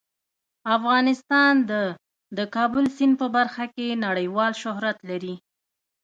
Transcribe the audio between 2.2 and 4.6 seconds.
د کابل سیند په برخه کې نړیوال